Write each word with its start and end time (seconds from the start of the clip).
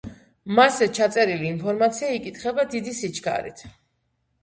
მასზე 0.59 0.87
ჩაწერილი 0.99 1.47
ინფორმაცია 1.51 2.11
იკითხება 2.17 2.69
დიდი 2.75 2.99
სიჩქარით. 3.05 3.67